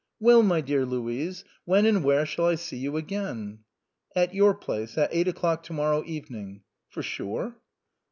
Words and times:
"Well, 0.19 0.41
my 0.41 0.61
dear 0.61 0.83
Louise, 0.83 1.43
when 1.65 1.85
and 1.85 2.03
where 2.03 2.25
shall 2.25 2.45
I 2.47 2.55
see 2.55 2.77
you 2.77 2.97
again?" 2.97 3.59
"At 4.15 4.33
your 4.33 4.55
place 4.55 4.97
at 4.97 5.13
eight 5.13 5.27
o'clock 5.27 5.61
to 5.65 5.73
morrow 5.73 6.01
evening."" 6.07 6.61
For 6.89 7.03
sure 7.03 7.57